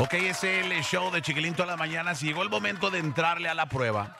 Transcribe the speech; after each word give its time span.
Ok, 0.00 0.14
es 0.14 0.42
el 0.42 0.72
show 0.82 1.12
de 1.12 1.22
Chiquilín 1.22 1.54
todas 1.54 1.68
las 1.68 1.78
mañanas. 1.78 2.20
Llegó 2.20 2.42
el 2.42 2.50
momento 2.50 2.90
de 2.90 2.98
entrarle 2.98 3.48
a 3.48 3.54
la 3.54 3.68
prueba. 3.68 4.16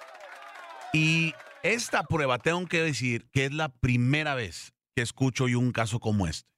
Y 0.93 1.35
esta 1.65 2.05
prueba, 2.05 2.39
tengo 2.39 2.65
que 2.67 2.81
decir 2.81 3.29
que 3.33 3.47
es 3.47 3.53
la 3.53 3.71
primera 3.71 4.37
vez 4.37 4.73
que 4.95 5.03
escucho 5.03 5.49
yo 5.49 5.59
un 5.59 5.73
caso 5.73 5.99
como 5.99 6.29
este. 6.29 6.49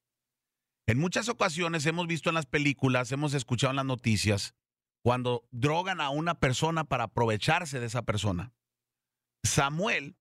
En 0.86 0.98
muchas 0.98 1.30
ocasiones 1.30 1.86
hemos 1.86 2.06
visto 2.06 2.28
en 2.28 2.34
las 2.34 2.44
películas, 2.44 3.10
hemos 3.10 3.32
escuchado 3.32 3.70
en 3.70 3.76
las 3.76 3.86
noticias, 3.86 4.54
cuando 5.02 5.48
drogan 5.50 6.02
a 6.02 6.10
una 6.10 6.38
persona 6.38 6.84
para 6.84 7.04
aprovecharse 7.04 7.80
de 7.80 7.86
esa 7.86 8.02
persona. 8.02 8.52
Samuel 9.42 10.18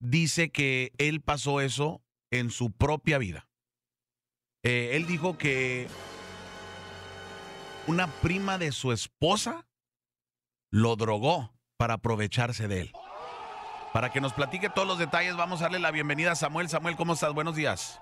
dice 0.00 0.50
que 0.50 0.92
él 0.96 1.20
pasó 1.20 1.60
eso 1.60 2.02
en 2.30 2.50
su 2.50 2.72
propia 2.72 3.18
vida. 3.18 3.46
Eh, 4.62 4.92
él 4.94 5.06
dijo 5.06 5.36
que 5.36 5.86
una 7.88 8.06
prima 8.06 8.58
de 8.58 8.70
su 8.70 8.92
esposa 8.92 9.66
lo 10.70 10.94
drogó 10.96 11.54
para 11.78 11.94
aprovecharse 11.94 12.68
de 12.68 12.82
él. 12.82 12.92
Para 13.94 14.12
que 14.12 14.20
nos 14.20 14.34
platique 14.34 14.68
todos 14.68 14.86
los 14.86 14.98
detalles, 14.98 15.36
vamos 15.36 15.60
a 15.60 15.64
darle 15.64 15.78
la 15.78 15.90
bienvenida 15.90 16.32
a 16.32 16.34
Samuel. 16.34 16.68
Samuel, 16.68 16.96
¿cómo 16.96 17.14
estás? 17.14 17.32
Buenos 17.32 17.56
días. 17.56 17.98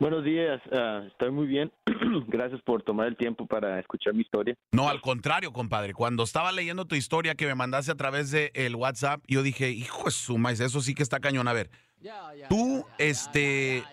Buenos 0.00 0.24
días, 0.24 0.60
ah, 0.72 1.02
estoy 1.06 1.30
muy 1.30 1.46
bien. 1.46 1.70
Gracias 2.28 2.62
por 2.62 2.82
tomar 2.82 3.06
el 3.06 3.16
tiempo 3.16 3.46
para 3.46 3.78
escuchar 3.78 4.14
mi 4.14 4.22
historia. 4.22 4.56
No, 4.72 4.88
al 4.88 5.02
contrario, 5.02 5.52
compadre. 5.52 5.92
Cuando 5.92 6.22
estaba 6.22 6.50
leyendo 6.50 6.86
tu 6.86 6.94
historia 6.94 7.34
que 7.34 7.46
me 7.46 7.54
mandaste 7.54 7.92
a 7.92 7.94
través 7.94 8.30
del 8.30 8.50
el 8.54 8.74
WhatsApp, 8.74 9.22
yo 9.28 9.42
dije, 9.42 9.70
hijo 9.70 10.06
de 10.06 10.10
su 10.10 10.38
maíz, 10.38 10.60
eso 10.60 10.80
sí 10.80 10.94
que 10.94 11.02
está 11.02 11.20
cañón. 11.20 11.46
A 11.46 11.52
ver, 11.52 11.70
tú, 12.48 12.86
este, 12.98 13.84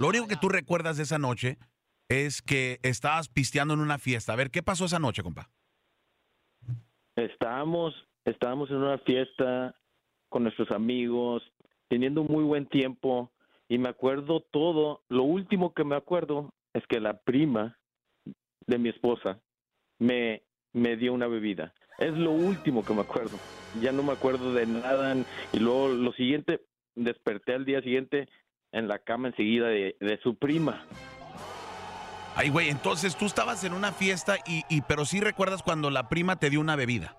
lo 0.00 0.08
único 0.08 0.26
que 0.26 0.36
tú 0.36 0.48
recuerdas 0.48 0.96
de 0.96 1.04
esa 1.04 1.18
noche 1.18 1.56
es 2.10 2.42
que 2.42 2.80
estabas 2.82 3.28
pisteando 3.28 3.72
en 3.72 3.80
una 3.80 3.98
fiesta. 3.98 4.32
A 4.32 4.36
ver, 4.36 4.50
¿qué 4.50 4.62
pasó 4.62 4.84
esa 4.84 4.98
noche, 4.98 5.22
compa? 5.22 5.48
Estábamos, 7.14 7.94
estábamos 8.24 8.68
en 8.70 8.76
una 8.76 8.98
fiesta 8.98 9.76
con 10.28 10.42
nuestros 10.42 10.70
amigos, 10.72 11.42
teniendo 11.88 12.22
un 12.22 12.28
muy 12.28 12.44
buen 12.44 12.66
tiempo 12.66 13.30
y 13.68 13.78
me 13.78 13.88
acuerdo 13.88 14.40
todo. 14.40 15.02
Lo 15.08 15.22
último 15.22 15.72
que 15.72 15.84
me 15.84 15.94
acuerdo 15.94 16.52
es 16.74 16.84
que 16.88 16.98
la 17.00 17.20
prima 17.22 17.78
de 18.66 18.78
mi 18.78 18.88
esposa 18.88 19.40
me, 20.00 20.42
me 20.72 20.96
dio 20.96 21.12
una 21.12 21.28
bebida. 21.28 21.72
Es 21.98 22.12
lo 22.12 22.32
último 22.32 22.84
que 22.84 22.94
me 22.94 23.02
acuerdo. 23.02 23.38
Ya 23.80 23.92
no 23.92 24.02
me 24.02 24.12
acuerdo 24.12 24.52
de 24.52 24.66
nada. 24.66 25.14
Y 25.52 25.60
luego 25.60 25.88
lo 25.88 26.12
siguiente, 26.14 26.60
desperté 26.96 27.54
al 27.54 27.64
día 27.64 27.82
siguiente 27.82 28.28
en 28.72 28.88
la 28.88 28.98
cama 28.98 29.28
enseguida 29.28 29.68
de, 29.68 29.96
de 30.00 30.18
su 30.22 30.34
prima. 30.34 30.84
Ay, 32.36 32.48
güey, 32.48 32.68
entonces 32.68 33.16
tú 33.16 33.26
estabas 33.26 33.64
en 33.64 33.72
una 33.72 33.92
fiesta 33.92 34.36
y, 34.46 34.62
y 34.68 34.82
pero 34.82 35.04
sí 35.04 35.20
recuerdas 35.20 35.62
cuando 35.62 35.90
la 35.90 36.08
prima 36.08 36.36
te 36.36 36.48
dio 36.50 36.60
una 36.60 36.76
bebida. 36.76 37.16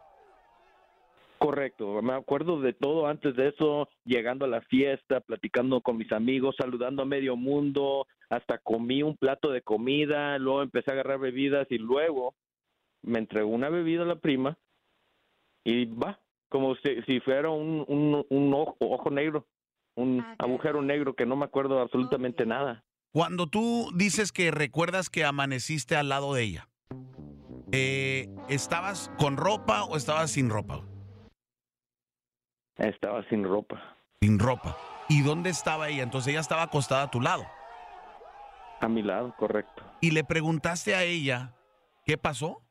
Correcto, 1.38 2.02
me 2.04 2.14
acuerdo 2.14 2.62
de 2.62 2.74
todo 2.74 3.08
antes 3.08 3.36
de 3.36 3.48
eso, 3.48 3.90
llegando 4.06 4.46
a 4.46 4.48
la 4.48 4.62
fiesta, 4.62 5.22
platicando 5.22 5.82
con 5.82 5.98
mis 5.98 6.12
amigos, 6.12 6.56
saludando 6.56 7.02
a 7.02 7.06
medio 7.08 7.36
mundo, 7.36 8.06
hasta 8.30 8.60
comí 8.60 9.02
un 9.02 9.18
plato 9.18 9.50
de 9.50 9.64
comida, 9.64 10.38
luego 10.38 10.62
empecé 10.62 10.92
a 10.92 10.94
agarrar 10.94 11.18
bebidas 11.18 11.66
y 11.72 11.80
luego 11.80 12.36
me 13.02 13.18
entregó 13.18 13.50
una 13.50 13.70
bebida 13.70 14.04
a 14.04 14.06
la 14.06 14.18
prima 14.18 14.56
y 15.64 15.86
va, 15.86 16.20
como 16.50 16.76
si, 16.76 17.02
si 17.08 17.20
fuera 17.22 17.50
un, 17.50 17.86
un, 17.88 18.24
un 18.30 18.54
ojo, 18.54 18.78
ojo 18.80 19.10
negro, 19.10 19.48
un 19.96 20.22
Ah, 20.22 20.36
agujero 20.38 20.84
negro 20.84 21.16
que 21.16 21.26
no 21.26 21.36
me 21.36 21.46
acuerdo 21.46 21.80
absolutamente 21.80 22.46
nada. 22.46 22.84
Cuando 23.12 23.48
tú 23.48 23.92
dices 23.94 24.32
que 24.32 24.52
recuerdas 24.52 25.10
que 25.10 25.26
amaneciste 25.26 25.98
al 25.98 26.08
lado 26.10 26.34
de 26.34 26.44
ella, 26.44 26.70
eh, 27.74 28.30
¿estabas 28.48 29.12
con 29.18 29.36
ropa 29.36 29.84
o 29.84 29.98
estabas 29.98 30.32
sin 30.32 30.50
ropa? 30.50 30.86
Estaba 32.78 33.28
sin 33.30 33.44
ropa. 33.44 33.98
Sin 34.22 34.40
ropa. 34.40 34.78
¿Y 35.10 35.24
dónde 35.24 35.50
estaba 35.50 35.90
ella? 35.90 36.04
Entonces 36.04 36.32
ella 36.32 36.40
estaba 36.40 36.64
acostada 36.64 37.04
a 37.04 37.12
tu 37.12 37.20
lado. 37.20 37.46
A 38.80 38.88
mi 38.88 39.02
lado, 39.04 39.36
correcto. 39.38 39.84
Y 40.00 40.12
le 40.12 40.24
preguntaste 40.24 40.96
a 40.96 41.04
ella, 41.04 41.54
¿qué 42.06 42.18
pasó? 42.18 42.64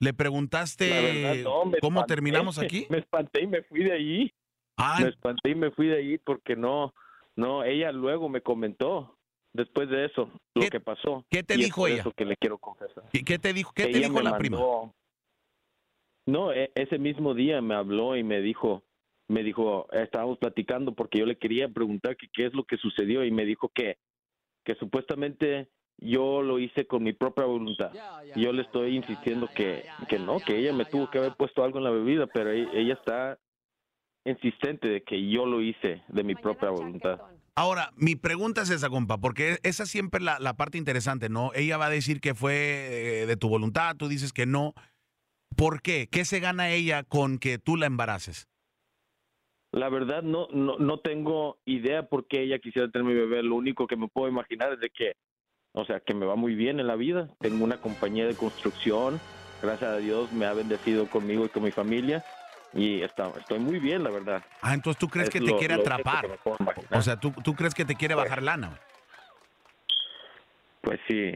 ¿Le 0.00 0.14
preguntaste 0.14 0.88
verdad, 0.90 1.44
no, 1.44 1.72
cómo 1.80 2.00
espanté. 2.00 2.14
terminamos 2.14 2.58
aquí? 2.58 2.86
Me 2.90 2.98
espanté 2.98 3.42
y 3.42 3.46
me 3.46 3.62
fui 3.62 3.84
de 3.84 3.92
ahí. 3.92 4.34
Ah, 4.76 4.98
Me 5.00 5.08
espanté 5.08 5.50
y 5.50 5.54
me 5.54 5.70
fui 5.72 5.88
de 5.88 5.96
ahí 5.98 6.18
porque 6.18 6.54
no, 6.54 6.94
no, 7.34 7.64
ella 7.64 7.90
luego 7.90 8.28
me 8.28 8.42
comentó 8.42 9.17
después 9.52 9.88
de 9.88 10.04
eso 10.06 10.30
lo 10.54 10.62
¿Qué- 10.62 10.70
que 10.70 10.80
pasó. 10.80 11.24
qué 11.30 11.42
te 11.42 11.54
Y 11.54 11.64
dijo 11.64 11.86
ella? 11.86 12.00
Eso 12.02 12.12
que 12.12 12.24
le 12.24 12.36
quiero 12.36 12.58
confesar. 12.58 13.04
¿qué, 13.12 13.24
qué 13.24 13.38
te 13.38 13.52
dijo, 13.52 13.72
qué 13.74 13.84
te 13.86 13.98
dijo 13.98 14.20
la 14.22 14.36
prima? 14.38 14.58
No, 16.26 16.52
e- 16.52 16.70
ese 16.74 16.98
mismo 16.98 17.34
día 17.34 17.60
me 17.62 17.74
habló 17.74 18.16
y 18.16 18.22
me 18.22 18.40
dijo, 18.40 18.84
me 19.28 19.42
dijo, 19.42 19.88
estábamos 19.92 20.38
platicando 20.38 20.94
porque 20.94 21.18
yo 21.18 21.26
le 21.26 21.38
quería 21.38 21.68
preguntar 21.68 22.16
que 22.16 22.28
qué 22.32 22.46
es 22.46 22.54
lo 22.54 22.64
que 22.64 22.76
sucedió 22.76 23.24
y 23.24 23.30
me 23.30 23.44
dijo 23.44 23.70
que, 23.74 23.96
que 24.64 24.74
supuestamente 24.74 25.68
yo 25.98 26.42
lo 26.42 26.58
hice 26.58 26.86
con 26.86 27.02
mi 27.02 27.12
propia 27.12 27.44
voluntad. 27.46 27.92
Y 28.34 28.42
yo 28.42 28.52
le 28.52 28.62
estoy 28.62 28.94
insistiendo 28.96 29.48
que, 29.54 29.84
que 30.08 30.18
no, 30.18 30.40
que 30.40 30.58
ella 30.58 30.72
me 30.72 30.84
tuvo 30.84 31.10
que 31.10 31.18
haber 31.18 31.34
puesto 31.34 31.64
algo 31.64 31.78
en 31.78 31.84
la 31.84 31.90
bebida, 31.90 32.26
pero 32.26 32.50
e- 32.50 32.68
ella 32.78 32.94
está 32.94 33.38
insistente 34.30 34.88
de 34.88 35.02
que 35.02 35.28
yo 35.28 35.46
lo 35.46 35.62
hice 35.62 36.02
de 36.08 36.24
mi 36.24 36.34
propia 36.34 36.70
voluntad. 36.70 37.20
Ahora, 37.54 37.90
mi 37.96 38.14
pregunta 38.14 38.62
es 38.62 38.70
esa, 38.70 38.88
compa, 38.88 39.18
porque 39.18 39.58
esa 39.64 39.84
siempre 39.84 40.18
es 40.18 40.24
la, 40.24 40.38
la 40.38 40.56
parte 40.56 40.78
interesante, 40.78 41.28
¿no? 41.28 41.50
Ella 41.54 41.76
va 41.76 41.86
a 41.86 41.90
decir 41.90 42.20
que 42.20 42.34
fue 42.34 42.54
eh, 43.22 43.26
de 43.26 43.36
tu 43.36 43.48
voluntad, 43.48 43.96
tú 43.96 44.06
dices 44.06 44.32
que 44.32 44.46
no. 44.46 44.74
¿Por 45.56 45.82
qué? 45.82 46.08
¿Qué 46.08 46.24
se 46.24 46.38
gana 46.38 46.70
ella 46.70 47.02
con 47.02 47.38
que 47.38 47.58
tú 47.58 47.76
la 47.76 47.86
embaraces? 47.86 48.48
La 49.72 49.88
verdad 49.88 50.22
no, 50.22 50.48
no, 50.52 50.78
no 50.78 51.00
tengo 51.00 51.58
idea 51.64 52.08
por 52.08 52.26
qué 52.26 52.42
ella 52.42 52.58
quisiera 52.58 52.90
tener 52.90 53.06
mi 53.06 53.14
bebé. 53.14 53.42
Lo 53.42 53.56
único 53.56 53.86
que 53.86 53.96
me 53.96 54.08
puedo 54.08 54.28
imaginar 54.28 54.72
es 54.72 54.80
de 54.80 54.90
que, 54.90 55.14
o 55.72 55.84
sea, 55.84 56.00
que 56.00 56.14
me 56.14 56.26
va 56.26 56.36
muy 56.36 56.54
bien 56.54 56.80
en 56.80 56.86
la 56.86 56.96
vida. 56.96 57.28
Tengo 57.40 57.64
una 57.64 57.80
compañía 57.80 58.26
de 58.26 58.34
construcción. 58.34 59.20
Gracias 59.60 59.90
a 59.90 59.96
Dios 59.96 60.32
me 60.32 60.46
ha 60.46 60.54
bendecido 60.54 61.06
conmigo 61.08 61.44
y 61.44 61.48
con 61.48 61.64
mi 61.64 61.70
familia. 61.70 62.24
Y 62.74 63.00
está, 63.02 63.30
estoy 63.38 63.58
muy 63.58 63.78
bien, 63.78 64.04
la 64.04 64.10
verdad. 64.10 64.44
Ah, 64.60 64.74
entonces 64.74 64.98
tú 64.98 65.08
crees 65.08 65.28
Es 65.28 65.32
que 65.32 65.40
te 65.40 65.50
lo- 65.50 65.58
quiere 65.58 65.74
lo 65.76 65.80
atrapar. 65.80 66.26
que. 66.42 66.96
O 66.96 67.02
sea, 67.02 67.18
¿tú, 67.18 67.32
tú 67.42 67.54
crees 67.54 67.74
que 67.74 67.84
te 67.84 67.94
quiere 67.96 68.14
bajar 68.14 68.42
lana. 68.42 68.78
pues 70.82 71.00
sí, 71.08 71.32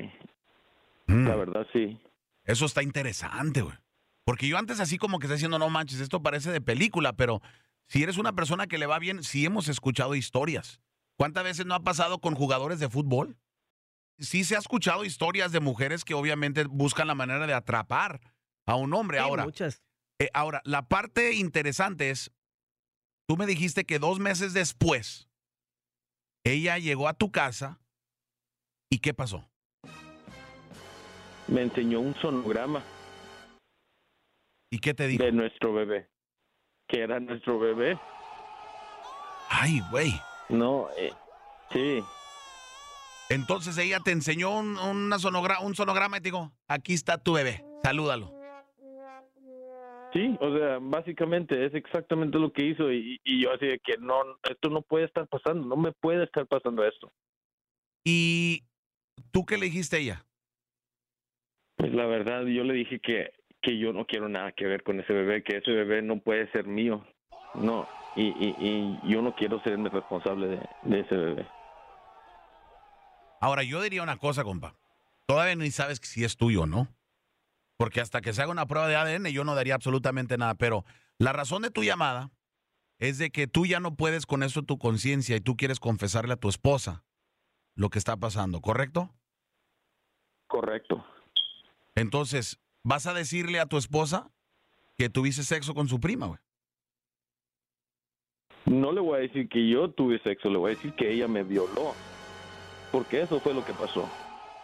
Mm. 1.07 1.27
la 1.29 1.35
verdad 1.37 1.67
sí. 1.73 2.01
Eso 2.45 2.65
está 2.65 2.83
interesante, 2.83 3.61
güey. 3.63 3.77
Porque 4.25 4.47
yo 4.49 4.57
antes 4.57 4.79
así 4.81 4.99
como 4.99 5.19
que 5.19 5.27
está 5.27 5.35
diciendo, 5.35 5.59
no 5.59 5.69
manches, 5.69 6.01
esto 6.01 6.23
parece 6.23 6.53
de 6.53 6.61
película, 6.61 7.13
pero 7.15 7.41
si 7.87 8.03
eres 8.03 8.19
una 8.19 8.33
persona 8.35 8.67
que 8.67 8.79
le 8.79 8.87
va 8.87 8.99
bien, 8.99 9.23
sí 9.23 9.45
hemos 9.45 9.69
escuchado 9.69 10.15
historias. 10.15 10.81
¿Cuántas 11.17 11.45
veces 11.45 11.67
no 11.67 11.75
ha 11.75 11.81
pasado 11.81 12.19
con 12.21 12.35
jugadores 12.35 12.79
de 12.79 12.89
fútbol? 12.89 13.37
Sí 14.19 14.45
se 14.45 14.55
ha 14.55 14.59
escuchado 14.59 15.05
historias 15.05 15.51
de 15.53 15.61
mujeres 15.61 16.05
que 16.05 16.15
obviamente 16.15 16.65
buscan 16.65 17.09
la 17.09 17.15
manera 17.15 17.47
de 17.47 17.55
atrapar 17.55 18.21
a 18.65 18.77
un 18.77 18.95
hombre. 18.95 19.19
Sí, 19.19 19.25
ahora, 19.25 19.45
muchas. 19.45 19.83
Eh, 20.25 20.31
ahora, 20.35 20.61
la 20.65 20.87
parte 20.89 21.33
interesante 21.35 22.11
es, 22.11 22.31
tú 23.29 23.37
me 23.37 23.47
dijiste 23.47 23.85
que 23.85 23.99
dos 23.99 24.19
meses 24.19 24.53
después, 24.53 25.29
ella 26.45 26.79
llegó 26.79 27.09
a 27.09 27.15
tu 27.15 27.31
casa 27.31 27.81
y 28.91 28.99
¿qué 28.99 29.15
pasó? 29.15 29.49
Me 31.49 31.63
enseñó 31.63 32.01
un 32.01 32.15
sonograma 32.17 32.83
¿Y 34.71 34.79
qué 34.79 34.95
te 34.95 35.07
dijo? 35.07 35.23
de 35.23 35.33
nuestro 35.33 35.73
bebé. 35.75 36.09
Que 36.89 37.03
era 37.03 37.21
nuestro 37.21 37.59
bebé. 37.59 37.99
Ay, 39.51 39.81
güey. 39.91 40.13
No, 40.49 40.89
eh, 40.97 41.13
sí. 41.73 42.03
Entonces 43.29 43.77
ella 43.79 44.01
te 44.01 44.11
enseñó 44.13 44.51
un, 44.59 44.79
una 44.79 45.19
sonogra- 45.19 45.61
un 45.61 45.75
sonograma 45.75 46.17
y 46.19 46.21
te 46.21 46.29
dijo, 46.31 46.53
aquí 46.69 46.95
está 46.95 47.19
tu 47.19 47.35
bebé, 47.35 47.65
salúdalo. 47.83 48.33
Sí, 50.13 50.37
o 50.41 50.57
sea, 50.57 50.79
básicamente 50.81 51.65
es 51.65 51.75
exactamente 51.75 52.39
lo 52.39 52.53
que 52.53 52.67
hizo 52.67 52.93
y, 52.93 53.19
y 53.25 53.43
yo 53.43 53.53
así 53.53 53.67
de 53.67 53.79
que 53.79 53.97
no, 53.97 54.23
esto 54.49 54.69
no 54.69 54.83
puede 54.83 55.07
estar 55.07 55.27
pasando, 55.27 55.67
no 55.67 55.77
me 55.77 55.93
puede 55.93 56.25
estar 56.25 56.47
pasando 56.47 56.85
esto. 56.85 57.11
¿Y 58.05 58.65
tú 59.31 59.47
qué 59.47 59.57
le 59.57 59.67
dijiste 59.67 59.97
a 59.97 59.99
ella? 60.01 60.27
Pues 61.77 61.95
la 61.95 62.05
verdad, 62.07 62.45
yo 62.45 62.63
le 62.63 62.75
dije 62.75 63.01
que, 63.01 63.33
que 63.63 63.79
yo 63.79 63.95
no 63.95 64.05
quiero 64.07 64.29
nada 64.29 64.53
que 64.53 64.67
ver 64.67 64.83
con 64.83 65.01
ese 65.01 65.15
bebé, 65.15 65.43
que 65.43 65.57
ese 65.57 65.71
bebé 65.71 66.03
no 66.03 66.19
puede 66.21 66.51
ser 66.53 66.67
mío, 66.67 67.07
no, 67.55 67.89
y, 68.15 68.27
y, 68.27 68.55
y 68.61 69.11
yo 69.11 69.23
no 69.23 69.35
quiero 69.35 69.63
serme 69.63 69.89
responsable 69.89 70.47
de, 70.49 70.69
de 70.83 71.01
ese 71.01 71.17
bebé. 71.17 71.47
Ahora, 73.41 73.63
yo 73.63 73.81
diría 73.81 74.03
una 74.03 74.19
cosa, 74.19 74.45
compa. 74.45 74.75
Todavía 75.27 75.57
ni 75.57 75.71
sabes 75.71 75.99
si 76.03 76.23
es 76.23 76.37
tuyo 76.37 76.63
o 76.63 76.67
no. 76.67 76.89
Porque 77.83 78.01
hasta 78.01 78.21
que 78.21 78.33
se 78.33 78.41
haga 78.41 78.53
una 78.53 78.67
prueba 78.67 78.87
de 78.87 78.95
ADN 78.95 79.27
yo 79.33 79.43
no 79.43 79.57
daría 79.57 79.75
absolutamente 79.75 80.39
nada. 80.39 80.55
Pero 80.55 80.85
la 81.19 81.33
razón 81.33 81.63
de 81.63 81.73
tu 81.73 81.83
llamada 81.83 82.31
es 83.01 83.19
de 83.19 83.33
que 83.33 83.49
tú 83.49 83.67
ya 83.67 83.81
no 83.81 83.97
puedes 83.97 84.25
con 84.25 84.45
eso 84.45 84.63
tu 84.63 84.79
conciencia 84.79 85.35
y 85.35 85.41
tú 85.41 85.57
quieres 85.57 85.81
confesarle 85.81 86.35
a 86.35 86.37
tu 86.37 86.49
esposa 86.49 87.03
lo 87.75 87.91
que 87.91 87.99
está 87.99 88.17
pasando, 88.17 88.61
¿correcto? 88.61 89.11
Correcto. 90.47 91.05
Entonces, 91.97 92.61
¿vas 92.85 93.09
a 93.09 93.15
decirle 93.15 93.59
a 93.59 93.67
tu 93.67 93.77
esposa 93.77 94.31
que 94.97 95.11
tuviste 95.11 95.43
sexo 95.43 95.75
con 95.75 95.89
su 95.89 95.99
prima, 95.99 96.27
güey? 96.27 96.39
No 98.65 98.93
le 98.93 99.01
voy 99.01 99.19
a 99.19 99.23
decir 99.23 99.49
que 99.49 99.69
yo 99.69 99.91
tuve 99.91 100.21
sexo, 100.21 100.51
le 100.51 100.59
voy 100.59 100.71
a 100.71 100.77
decir 100.77 100.95
que 100.95 101.13
ella 101.13 101.27
me 101.27 101.43
violó. 101.43 101.97
Porque 102.93 103.23
eso 103.23 103.41
fue 103.41 103.53
lo 103.53 103.65
que 103.65 103.73
pasó. 103.73 104.09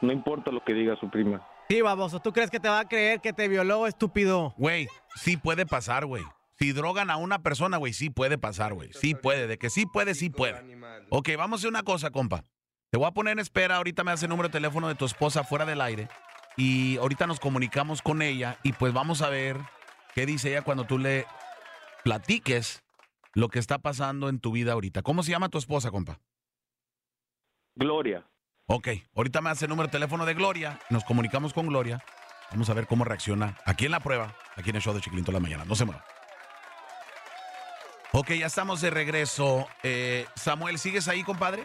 No 0.02 0.12
importa 0.12 0.52
lo 0.52 0.62
que 0.62 0.72
diga 0.72 0.94
su 1.00 1.10
prima. 1.10 1.44
Sí, 1.68 1.82
baboso, 1.82 2.20
¿tú 2.20 2.32
crees 2.32 2.50
que 2.50 2.60
te 2.60 2.68
va 2.68 2.80
a 2.80 2.88
creer 2.88 3.20
que 3.20 3.34
te 3.34 3.46
violó, 3.46 3.86
estúpido? 3.86 4.54
Güey, 4.56 4.88
sí 5.16 5.36
puede 5.36 5.66
pasar, 5.66 6.06
güey. 6.06 6.24
Si 6.58 6.72
drogan 6.72 7.10
a 7.10 7.18
una 7.18 7.42
persona, 7.42 7.76
güey, 7.76 7.92
sí 7.92 8.08
puede 8.10 8.38
pasar, 8.38 8.74
güey. 8.74 8.90
Sí 8.92 9.14
puede. 9.14 9.46
De 9.46 9.58
que 9.58 9.70
sí 9.70 9.86
puede, 9.86 10.14
sí 10.14 10.30
puede. 10.30 10.78
Ok, 11.10 11.28
vamos 11.36 11.58
a 11.58 11.60
hacer 11.60 11.68
una 11.68 11.82
cosa, 11.82 12.10
compa. 12.10 12.44
Te 12.90 12.98
voy 12.98 13.06
a 13.06 13.12
poner 13.12 13.32
en 13.32 13.38
espera. 13.38 13.76
Ahorita 13.76 14.02
me 14.02 14.10
hace 14.10 14.24
el 14.24 14.30
número 14.30 14.48
de 14.48 14.52
teléfono 14.54 14.88
de 14.88 14.94
tu 14.94 15.04
esposa 15.04 15.44
fuera 15.44 15.66
del 15.66 15.80
aire. 15.80 16.08
Y 16.56 16.96
ahorita 16.96 17.26
nos 17.26 17.38
comunicamos 17.38 18.02
con 18.02 18.22
ella. 18.22 18.58
Y 18.64 18.72
pues 18.72 18.92
vamos 18.92 19.22
a 19.22 19.28
ver 19.28 19.58
qué 20.14 20.26
dice 20.26 20.50
ella 20.50 20.62
cuando 20.62 20.84
tú 20.84 20.98
le 20.98 21.26
platiques 22.02 22.82
lo 23.34 23.48
que 23.48 23.60
está 23.60 23.78
pasando 23.78 24.28
en 24.28 24.40
tu 24.40 24.50
vida 24.50 24.72
ahorita. 24.72 25.02
¿Cómo 25.02 25.22
se 25.22 25.30
llama 25.30 25.50
tu 25.50 25.58
esposa, 25.58 25.92
compa? 25.92 26.18
Gloria. 27.76 28.26
Ok, 28.70 28.88
ahorita 29.16 29.40
me 29.40 29.48
hace 29.48 29.64
el 29.64 29.70
número 29.70 29.86
de 29.88 29.92
teléfono 29.92 30.26
de 30.26 30.34
Gloria. 30.34 30.78
Nos 30.90 31.02
comunicamos 31.02 31.54
con 31.54 31.68
Gloria. 31.68 32.04
Vamos 32.50 32.68
a 32.68 32.74
ver 32.74 32.86
cómo 32.86 33.02
reacciona 33.02 33.56
aquí 33.64 33.86
en 33.86 33.92
la 33.92 34.00
prueba, 34.00 34.36
aquí 34.56 34.68
en 34.68 34.76
el 34.76 34.82
show 34.82 34.92
de 34.92 35.00
Chiquilinto 35.00 35.32
la 35.32 35.40
mañana. 35.40 35.64
No 35.64 35.74
se 35.74 35.86
mueva. 35.86 36.04
Ok, 38.12 38.32
ya 38.32 38.44
estamos 38.44 38.82
de 38.82 38.90
regreso. 38.90 39.66
Eh, 39.82 40.26
Samuel, 40.36 40.78
¿sigues 40.78 41.08
ahí, 41.08 41.22
compadre? 41.22 41.64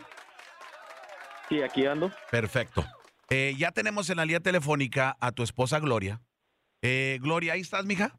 Sí, 1.50 1.62
aquí 1.62 1.86
ando. 1.86 2.10
Perfecto. 2.32 2.86
Eh, 3.30 3.54
ya 3.58 3.74
tenemos 3.74 4.10
en 4.10 4.18
la 4.18 4.26
línea 4.26 4.40
telefónica 4.40 5.18
a 5.20 5.34
tu 5.34 5.44
esposa 5.44 5.80
Gloria. 5.80 6.22
Eh, 6.82 7.20
Gloria, 7.22 7.54
¿ahí 7.54 7.62
estás, 7.62 7.84
mija? 7.84 8.18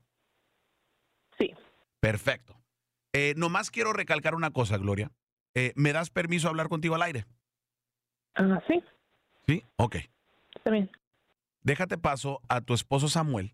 Sí. 1.38 1.54
Perfecto. 2.00 2.54
Eh, 3.14 3.32
nomás 3.38 3.70
quiero 3.70 3.94
recalcar 3.94 4.34
una 4.34 4.50
cosa, 4.50 4.76
Gloria. 4.76 5.10
Eh, 5.54 5.72
¿Me 5.74 5.94
das 5.94 6.10
permiso 6.10 6.48
a 6.48 6.50
hablar 6.50 6.68
contigo 6.68 6.96
al 6.96 7.02
aire? 7.02 7.24
Ah, 8.34 8.62
sí, 8.66 8.82
Sí. 9.46 9.62
Ok. 9.76 9.96
está 10.54 10.70
bien. 10.70 10.90
Déjate 11.62 11.98
paso 11.98 12.40
a 12.48 12.60
tu 12.60 12.74
esposo 12.74 13.08
Samuel, 13.08 13.52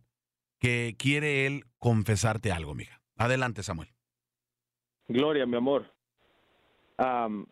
que 0.59 0.95
quiere 0.99 1.47
él 1.47 1.65
confesarte 1.79 2.51
algo, 2.53 2.75
mija. 2.75 3.01
Adelante, 3.17 3.63
Samuel. 3.63 3.89
Gloria, 5.09 5.47
mi 5.47 5.57
amor. 5.57 5.93
Am, 6.97 7.47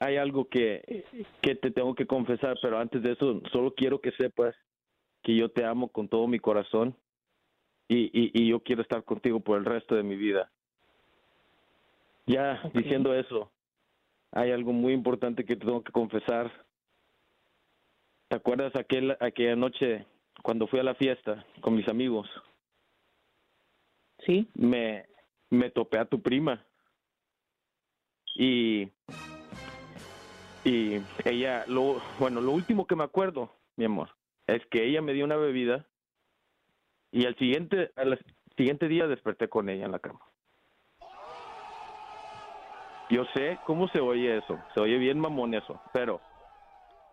hay 0.00 0.16
algo 0.16 0.48
que, 0.48 1.04
que 1.40 1.54
te 1.54 1.70
tengo 1.70 1.94
que 1.94 2.06
confesar, 2.06 2.56
pero 2.60 2.78
antes 2.78 3.02
de 3.02 3.12
eso, 3.12 3.40
solo 3.52 3.74
quiero 3.74 4.00
que 4.00 4.12
sepas 4.12 4.54
que 5.22 5.34
yo 5.36 5.48
te 5.50 5.64
amo 5.64 5.88
con 5.88 6.08
todo 6.08 6.26
mi 6.28 6.38
corazón 6.38 6.96
y, 7.88 8.04
y, 8.12 8.30
y 8.34 8.48
yo 8.48 8.60
quiero 8.60 8.82
estar 8.82 9.04
contigo 9.04 9.40
por 9.40 9.58
el 9.58 9.64
resto 9.64 9.94
de 9.94 10.02
mi 10.02 10.16
vida. 10.16 10.50
Ya 12.26 12.60
diciendo 12.74 13.14
eso, 13.14 13.52
hay 14.32 14.50
algo 14.50 14.72
muy 14.72 14.92
importante 14.92 15.44
que 15.44 15.56
te 15.56 15.64
tengo 15.64 15.82
que 15.82 15.92
confesar. 15.92 16.65
¿Te 18.28 18.36
acuerdas 18.36 18.74
aquel, 18.74 19.16
aquella 19.20 19.54
noche 19.54 20.04
cuando 20.42 20.66
fui 20.66 20.80
a 20.80 20.84
la 20.84 20.94
fiesta 20.94 21.44
con 21.60 21.74
mis 21.76 21.88
amigos? 21.88 22.28
Sí, 24.26 24.48
me, 24.54 25.06
me 25.50 25.70
topé 25.70 25.98
a 25.98 26.06
tu 26.06 26.20
prima. 26.20 26.64
Y, 28.34 28.90
y 30.64 31.00
ella, 31.24 31.64
lo, 31.68 32.02
bueno, 32.18 32.40
lo 32.40 32.52
último 32.52 32.86
que 32.86 32.96
me 32.96 33.04
acuerdo, 33.04 33.54
mi 33.76 33.84
amor, 33.84 34.10
es 34.46 34.64
que 34.66 34.84
ella 34.84 35.00
me 35.00 35.12
dio 35.12 35.24
una 35.24 35.36
bebida 35.36 35.86
y 37.12 37.26
al 37.26 37.36
siguiente, 37.36 37.92
al 37.96 38.18
siguiente 38.56 38.88
día 38.88 39.06
desperté 39.06 39.48
con 39.48 39.68
ella 39.68 39.86
en 39.86 39.92
la 39.92 40.00
cama. 40.00 40.20
Yo 43.08 43.24
sé 43.34 43.58
cómo 43.64 43.86
se 43.88 44.00
oye 44.00 44.36
eso, 44.36 44.58
se 44.74 44.80
oye 44.80 44.98
bien 44.98 45.20
mamón 45.20 45.54
eso, 45.54 45.80
pero 45.92 46.20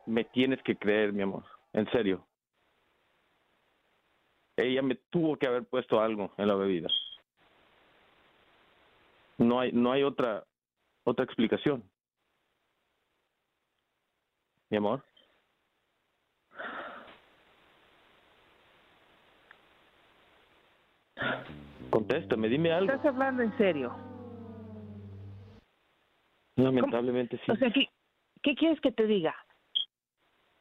me 0.06 0.24
tienes 0.26 0.62
que 0.64 0.76
creer, 0.76 1.14
mi 1.14 1.22
amor, 1.22 1.44
en 1.74 1.90
serio. 1.92 2.26
Ella 4.58 4.82
me 4.82 4.96
tuvo 5.10 5.38
que 5.38 5.48
haber 5.48 5.66
puesto 5.66 6.00
algo 6.00 6.32
en 6.38 6.48
la 6.48 6.56
bebida. 6.56 6.90
No 9.38 9.60
hay, 9.60 9.72
no 9.72 9.92
hay 9.92 10.04
otra, 10.04 10.44
otra 11.04 11.26
explicación. 11.26 11.84
Mi 14.70 14.78
amor. 14.78 15.04
Contéstame, 21.90 22.50
dime 22.50 22.72
algo. 22.72 22.92
estás 22.92 23.06
hablando 23.06 23.44
en 23.44 23.56
serio. 23.58 23.96
Lamentablemente 26.56 27.40
sí. 27.46 27.52
O 27.52 27.56
sea, 27.56 27.72
¿qué, 27.72 27.88
qué 28.42 28.56
quieres 28.56 28.80
que 28.82 28.92
te 28.92 29.06
diga? 29.06 29.36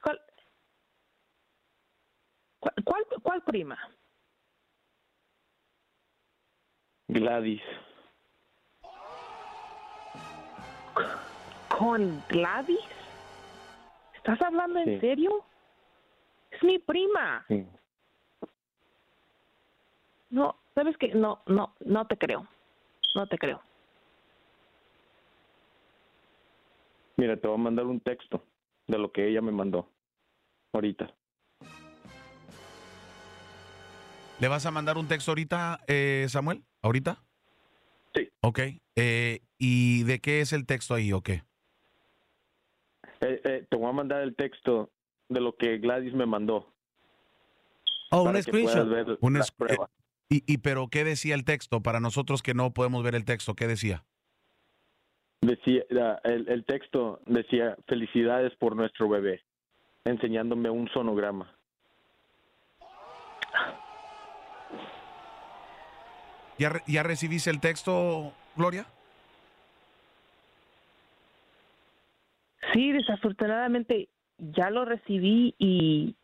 ¿Cuál, 0.03 0.21
cuál, 2.85 3.07
cuál, 3.23 3.43
prima? 3.43 3.79
Gladys. 7.09 7.63
¿Con 11.79 12.23
Gladys? 12.29 12.79
¿Estás 14.15 14.41
hablando 14.43 14.79
en 14.81 14.85
Sí. 14.87 15.01
serio? 15.01 15.45
Es 16.51 16.63
mi 16.63 16.79
prima. 16.79 17.45
Sí. 17.49 17.67
No, 20.31 20.57
¿sabes 20.75 20.97
qué? 20.99 21.09
No, 21.09 21.43
no, 21.47 21.75
no 21.81 22.07
te 22.07 22.17
creo. 22.17 22.47
No 23.15 23.27
te 23.27 23.37
creo. 23.37 23.63
Mira, 27.17 27.37
te 27.37 27.47
voy 27.47 27.57
a 27.57 27.63
mandar 27.63 27.87
un 27.87 28.01
texto 28.01 28.43
de 28.87 28.99
lo 28.99 29.13
que 29.13 29.29
ella 29.29 29.43
me 29.43 29.53
mandó 29.53 29.92
ahorita. 30.73 31.15
¿Le 34.41 34.49
vas 34.49 34.67
a 34.67 34.71
mandar 34.71 34.99
un 34.99 35.07
texto 35.07 35.31
ahorita, 35.31 35.81
eh, 35.87 36.27
Samuel? 36.29 36.65
¿Ahorita? 36.83 37.23
Sí. 38.15 38.29
Ok. 38.41 38.61
Eh, 38.97 39.41
¿Y 39.59 40.03
de 40.03 40.21
qué 40.21 40.41
es 40.41 40.53
el 40.53 40.67
texto 40.67 40.95
ahí 40.95 41.13
o 41.13 41.23
qué? 41.23 41.45
Eh, 43.21 43.41
eh, 43.45 43.67
te 43.71 43.77
voy 43.77 43.89
a 43.89 43.93
mandar 43.93 44.23
el 44.23 44.35
texto 44.35 44.91
de 45.29 45.41
lo 45.41 45.55
que 45.57 45.79
Gladys 45.79 46.13
me 46.13 46.27
mandó. 46.27 46.75
Oh, 48.11 48.25
un 48.25 48.43
screenshot. 48.43 48.89
ver 48.89 49.19
Un. 49.21 49.41
¿Y, 50.29 50.43
¿Y 50.53 50.59
pero 50.59 50.89
qué 50.89 51.05
decía 51.05 51.35
el 51.35 51.45
texto? 51.45 51.83
Para 51.83 52.01
nosotros 52.01 52.43
que 52.43 52.55
no 52.55 52.73
podemos 52.73 53.05
ver 53.05 53.15
el 53.15 53.25
texto, 53.25 53.55
¿qué 53.55 53.67
decía? 53.67 54.05
Decía, 55.41 55.83
el, 56.25 56.49
el 56.49 56.65
texto 56.65 57.21
decía, 57.27 57.77
felicidades 57.87 58.55
por 58.57 58.77
nuestro 58.77 59.09
bebé, 59.09 59.43
enseñándome 60.05 60.71
un 60.71 60.89
sonograma. 60.89 61.55
¿Ya, 66.59 66.73
¿Ya 66.87 67.03
recibiste 67.03 67.51
el 67.51 67.61
texto, 67.61 68.33
Gloria? 68.57 68.87
Sí, 72.73 72.93
desafortunadamente 72.93 74.09
ya 74.39 74.71
lo 74.71 74.85
recibí 74.85 75.55
y 75.59 76.15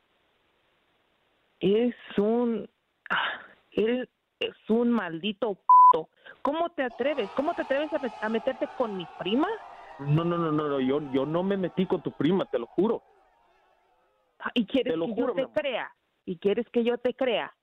es 1.61 1.95
un 2.17 2.69
ah, 3.11 3.41
eres 3.73 4.09
es 4.41 4.55
un 4.69 4.91
maldito 4.91 5.55
p***. 5.55 6.07
¿Cómo 6.43 6.71
te 6.71 6.85
atreves? 6.85 7.31
¿Cómo 7.35 7.55
te 7.55 7.63
atreves 7.63 7.93
a, 7.93 7.99
met- 7.99 8.15
a 8.21 8.29
meterte 8.29 8.69
con 8.69 8.97
mi 8.97 9.07
prima? 9.07 9.49
No, 9.99 10.23
no, 10.25 10.39
no, 10.39 10.53
no, 10.53 10.69
no, 10.69 10.81
yo, 10.81 11.01
yo 11.11 11.27
no 11.27 11.43
me 11.43 11.57
metí 11.57 11.87
con 11.87 12.01
tu 12.03 12.13
prima, 12.13 12.47
te 12.47 12.59
lo 12.59 12.67
juro. 12.67 13.03
Y 14.55 14.67
quieres 14.67 14.93
Te 14.93 14.97
lo 14.97 15.07
que 15.07 15.15
juro, 15.15 15.35
yo 15.37 15.49
te 15.49 15.61
crea. 15.61 15.93
Y 16.25 16.39
quieres 16.39 16.69
que 16.71 16.85
yo 16.85 16.99
te 16.99 17.15
crea. 17.15 17.55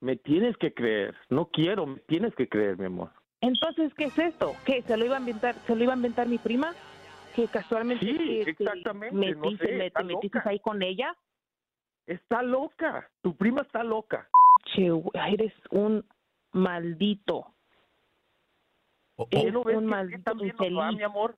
Me 0.00 0.16
tienes 0.16 0.56
que 0.56 0.72
creer, 0.72 1.14
no 1.28 1.46
quiero, 1.46 1.86
me 1.86 1.98
tienes 2.00 2.34
que 2.36 2.48
creer, 2.48 2.78
mi 2.78 2.86
amor. 2.86 3.10
Entonces, 3.40 3.92
¿qué 3.94 4.04
es 4.04 4.18
esto? 4.18 4.54
¿Qué? 4.64 4.82
¿Se 4.82 4.96
lo 4.96 5.04
iba 5.04 5.16
a 5.16 5.20
inventar, 5.20 5.54
se 5.66 5.74
lo 5.74 5.82
iba 5.84 5.92
a 5.92 5.96
inventar 5.96 6.28
mi 6.28 6.38
prima? 6.38 6.74
Que 7.34 7.46
casualmente 7.46 8.04
Sí, 8.04 8.16
que 8.16 8.54
te 8.54 8.64
exactamente, 8.64 9.14
no 9.14 9.42
metiste, 9.42 9.66
sé, 9.66 9.72
me- 9.72 9.90
te 9.90 10.04
metiste 10.04 10.40
ahí 10.44 10.58
con 10.60 10.82
ella. 10.82 11.16
Está 12.06 12.42
loca, 12.42 13.10
tu 13.22 13.36
prima 13.36 13.62
está 13.62 13.82
loca. 13.84 14.28
Che, 14.74 14.88
eres 15.28 15.52
un 15.70 16.04
maldito. 16.52 17.54
O- 19.16 19.24
o- 19.24 19.28
Eh, 19.30 19.50
¿No 19.52 19.62
ves 19.64 19.76
un 19.76 19.84
que 19.84 19.90
maldito 19.90 20.34
va, 20.76 20.92
mi 20.92 21.02
amor? 21.02 21.36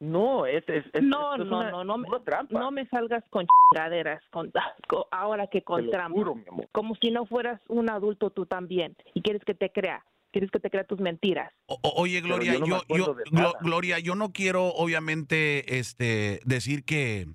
No, 0.00 0.46
es, 0.46 0.64
es, 0.68 0.84
es- 0.94 1.02
No, 1.02 1.32
esto 1.34 1.44
es 1.44 1.48
no, 1.50 1.58
una- 1.60 1.70
no, 1.70 1.84
no 1.84 1.98
me- 1.98 2.08
trampa. 2.24 2.58
No 2.58 2.70
me 2.70 2.86
salgas 2.88 3.22
con 3.30 3.46
chingaderas, 3.46 4.22
con, 4.30 4.50
con- 4.88 5.04
ahora 5.10 5.46
que 5.46 5.60
te 5.60 5.64
con 5.64 5.84
lo 5.86 5.90
trampa. 5.92 6.18
juro, 6.18 6.34
mi 6.34 6.44
amor. 6.48 6.68
Como 6.72 6.94
si 6.96 7.10
no 7.10 7.26
fueras 7.26 7.60
un 7.68 7.90
adulto 7.90 8.30
tú 8.30 8.46
también. 8.46 8.96
Y 9.14 9.22
quieres 9.22 9.44
que 9.44 9.54
te 9.54 9.70
crea. 9.70 10.04
Quieres 10.32 10.50
que 10.50 10.60
te 10.60 10.70
crea 10.70 10.84
tus 10.84 11.00
mentiras. 11.00 11.52
o- 11.66 11.78
oye, 11.96 12.20
Pero 12.22 12.36
Gloria, 12.36 12.52
yo 12.54 12.60
no 12.60 12.66
yo, 12.66 13.16
yo-. 13.30 13.52
Gloria, 13.60 13.98
yo 13.98 14.14
no 14.14 14.32
quiero, 14.32 14.68
obviamente, 14.68 15.78
este, 15.78 16.40
decir 16.44 16.84
que, 16.84 17.26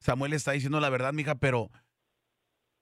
Samuel 0.00 0.34
está 0.34 0.52
diciendo 0.52 0.78
la 0.78 0.90
verdad, 0.90 1.12
mija, 1.12 1.34
pero 1.34 1.70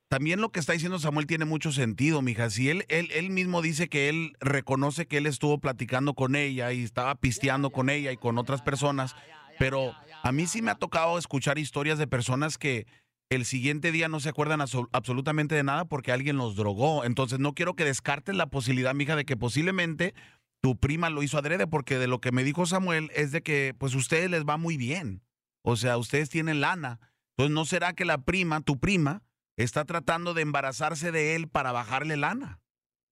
también 0.08 0.40
lo 0.40 0.50
que 0.50 0.60
está 0.60 0.72
diciendo 0.72 0.98
Samuel 0.98 1.26
tiene 1.26 1.44
mucho 1.44 1.72
sentido, 1.72 2.22
mija. 2.22 2.48
Si 2.50 2.68
él, 2.70 2.84
él, 2.88 3.10
él 3.12 3.30
mismo 3.30 3.60
dice 3.62 3.88
que 3.88 4.08
él 4.08 4.32
reconoce 4.40 5.06
que 5.06 5.18
él 5.18 5.26
estuvo 5.26 5.58
platicando 5.58 6.14
con 6.14 6.36
ella 6.36 6.72
y 6.72 6.82
estaba 6.82 7.14
pisteando 7.16 7.70
con 7.70 7.90
ella 7.90 8.12
y 8.12 8.16
con 8.16 8.38
otras 8.38 8.62
personas, 8.62 9.16
pero 9.58 9.94
a 10.22 10.32
mí 10.32 10.46
sí 10.46 10.62
me 10.62 10.70
ha 10.70 10.76
tocado 10.76 11.18
escuchar 11.18 11.58
historias 11.58 11.98
de 11.98 12.06
personas 12.06 12.58
que 12.58 12.86
el 13.30 13.44
siguiente 13.44 13.90
día 13.90 14.08
no 14.08 14.20
se 14.20 14.28
acuerdan 14.28 14.60
abso- 14.60 14.88
absolutamente 14.92 15.56
de 15.56 15.64
nada 15.64 15.84
porque 15.86 16.12
alguien 16.12 16.36
los 16.36 16.54
drogó. 16.54 17.04
Entonces 17.04 17.40
no 17.40 17.54
quiero 17.54 17.74
que 17.74 17.84
descartes 17.84 18.36
la 18.36 18.46
posibilidad, 18.46 18.94
mija, 18.94 19.16
de 19.16 19.24
que 19.24 19.36
posiblemente 19.36 20.14
tu 20.62 20.78
prima 20.78 21.10
lo 21.10 21.24
hizo 21.24 21.36
adrede, 21.36 21.66
porque 21.66 21.98
de 21.98 22.06
lo 22.06 22.20
que 22.20 22.30
me 22.30 22.44
dijo 22.44 22.66
Samuel 22.66 23.10
es 23.14 23.32
de 23.32 23.42
que 23.42 23.74
pues 23.76 23.94
a 23.94 23.98
ustedes 23.98 24.30
les 24.30 24.44
va 24.44 24.56
muy 24.56 24.76
bien. 24.76 25.22
O 25.62 25.74
sea, 25.74 25.96
ustedes 25.98 26.30
tienen 26.30 26.60
lana. 26.60 27.00
Entonces, 27.36 27.52
¿no 27.52 27.64
será 27.64 27.92
que 27.92 28.04
la 28.04 28.18
prima, 28.18 28.60
tu 28.60 28.78
prima, 28.78 29.22
está 29.56 29.84
tratando 29.84 30.34
de 30.34 30.42
embarazarse 30.42 31.12
de 31.12 31.34
él 31.34 31.48
para 31.48 31.72
bajarle 31.72 32.16
lana? 32.16 32.60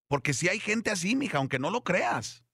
Porque 0.08 0.32
si 0.32 0.48
hay 0.48 0.58
gente 0.60 0.90
así, 0.90 1.16
mija, 1.16 1.38
aunque 1.38 1.58
no 1.58 1.70
lo 1.70 1.82
creas. 1.82 2.44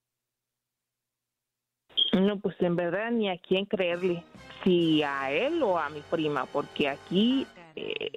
No, 2.12 2.38
pues 2.40 2.56
en 2.60 2.76
verdad 2.76 3.10
ni 3.10 3.28
a 3.28 3.38
quién 3.38 3.66
creerle, 3.66 4.24
si 4.64 5.02
a 5.02 5.30
él 5.30 5.62
o 5.62 5.78
a 5.78 5.88
mi 5.90 6.00
prima, 6.00 6.46
porque 6.46 6.88
aquí 6.88 7.46
eh, 7.76 8.12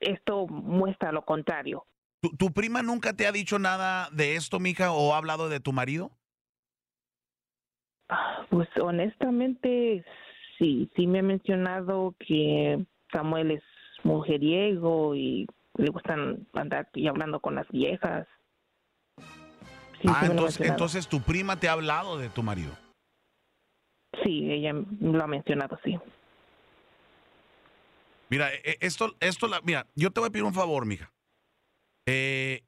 esto 0.00 0.46
muestra 0.48 1.12
lo 1.12 1.24
contrario. 1.24 1.86
¿Tu, 2.20 2.30
tu 2.36 2.52
prima 2.52 2.82
nunca 2.82 3.12
te 3.12 3.26
ha 3.26 3.32
dicho 3.32 3.58
nada 3.58 4.08
de 4.10 4.36
esto, 4.36 4.58
mija, 4.58 4.92
o 4.92 5.14
ha 5.14 5.18
hablado 5.18 5.48
de 5.48 5.60
tu 5.60 5.72
marido? 5.72 6.10
Ah, 8.08 8.46
Pues 8.50 8.68
honestamente, 8.80 10.04
sí, 10.58 10.90
sí 10.96 11.06
me 11.06 11.20
ha 11.20 11.22
mencionado 11.22 12.14
que 12.18 12.84
Samuel 13.12 13.52
es 13.52 13.62
mujeriego 14.06 15.14
y 15.14 15.46
le 15.76 15.90
gustan 15.90 16.46
andar 16.54 16.88
y 16.94 17.06
hablando 17.08 17.40
con 17.40 17.54
las 17.54 17.68
viejas. 17.68 18.26
Sí, 20.00 20.08
ah, 20.08 20.26
entonces, 20.26 20.66
entonces 20.66 21.08
tu 21.08 21.20
prima 21.20 21.58
te 21.58 21.68
ha 21.68 21.72
hablado 21.72 22.18
de 22.18 22.28
tu 22.28 22.42
marido. 22.42 22.72
Sí, 24.22 24.50
ella 24.50 24.72
lo 25.00 25.22
ha 25.22 25.26
mencionado, 25.26 25.78
sí. 25.84 25.98
Mira, 28.30 28.52
e- 28.52 28.60
e- 28.64 28.78
esto, 28.80 29.14
esto, 29.20 29.46
la, 29.46 29.60
mira, 29.62 29.86
yo 29.94 30.10
te 30.10 30.20
voy 30.20 30.28
a 30.28 30.32
pedir 30.32 30.44
un 30.44 30.54
favor, 30.54 30.86
mija. 30.86 31.12
Eh, 32.06 32.62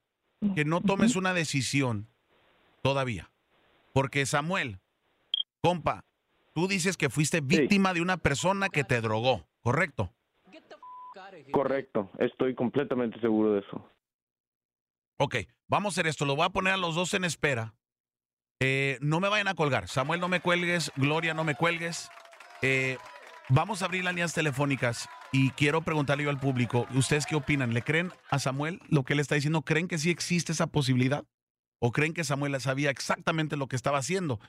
que 0.54 0.64
no 0.64 0.80
tomes 0.80 1.16
una 1.16 1.34
decisión 1.34 2.08
todavía. 2.82 3.30
Porque 3.92 4.24
Samuel, 4.26 4.78
compa, 5.62 6.04
tú 6.54 6.68
dices 6.68 6.96
que 6.96 7.10
fuiste 7.10 7.40
víctima 7.40 7.92
de 7.92 8.00
una 8.00 8.16
persona 8.18 8.68
que 8.68 8.84
te 8.84 9.00
drogó, 9.00 9.48
¿correcto? 9.62 10.12
Correcto, 11.52 12.10
estoy 12.18 12.54
completamente 12.54 13.20
seguro 13.20 13.54
de 13.54 13.60
eso. 13.60 13.90
Ok, 15.18 15.36
vamos 15.66 15.92
a 15.92 15.94
hacer 15.94 16.06
esto. 16.06 16.24
Lo 16.24 16.36
voy 16.36 16.46
a 16.46 16.50
poner 16.50 16.74
a 16.74 16.76
los 16.76 16.94
dos 16.94 17.12
en 17.14 17.24
espera. 17.24 17.74
Eh, 18.60 18.98
no 19.00 19.20
me 19.20 19.28
vayan 19.28 19.48
a 19.48 19.54
colgar. 19.54 19.88
Samuel, 19.88 20.20
no 20.20 20.28
me 20.28 20.40
cuelgues. 20.40 20.92
Gloria, 20.96 21.34
no 21.34 21.44
me 21.44 21.54
cuelgues. 21.54 22.08
Eh, 22.62 22.98
vamos 23.48 23.82
a 23.82 23.86
abrir 23.86 24.04
las 24.04 24.14
líneas 24.14 24.34
telefónicas 24.34 25.08
y 25.32 25.50
quiero 25.50 25.82
preguntarle 25.82 26.24
yo 26.24 26.30
al 26.30 26.40
público, 26.40 26.86
¿ustedes 26.94 27.26
qué 27.26 27.36
opinan? 27.36 27.74
¿Le 27.74 27.82
creen 27.82 28.12
a 28.30 28.38
Samuel 28.38 28.80
lo 28.88 29.04
que 29.04 29.12
él 29.12 29.20
está 29.20 29.34
diciendo? 29.34 29.62
¿Creen 29.62 29.88
que 29.88 29.98
sí 29.98 30.10
existe 30.10 30.52
esa 30.52 30.68
posibilidad? 30.68 31.24
¿O 31.80 31.92
creen 31.92 32.14
que 32.14 32.24
Samuel 32.24 32.60
sabía 32.60 32.90
exactamente 32.90 33.56
lo 33.56 33.68
que 33.68 33.76
estaba 33.76 33.98
haciendo 33.98 34.40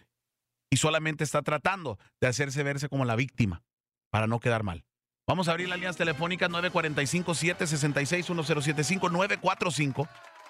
y 0.72 0.78
solamente 0.78 1.24
está 1.24 1.42
tratando 1.42 2.00
de 2.22 2.28
hacerse 2.28 2.64
verse 2.64 2.90
como 2.90 3.06
la 3.06 3.16
víctima 3.16 3.64
para 4.12 4.28
no 4.28 4.40
quedar 4.40 4.64
mal? 4.64 4.86
Vamos 5.30 5.48
a 5.48 5.52
abrir 5.52 5.70
las 5.70 5.78
líneas 5.78 5.96
telefónicas 5.96 6.50
945-766-1075, 6.50 9.12
945 9.12 10.08